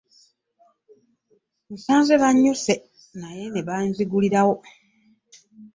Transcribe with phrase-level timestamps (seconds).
[1.73, 2.73] Nsanze bannyuse
[3.19, 4.55] naye ne banzigulirawo.